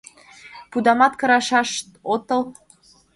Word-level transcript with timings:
—Пудамат 0.71 1.13
кырышаш 1.19 1.69
отыл? 2.13 2.41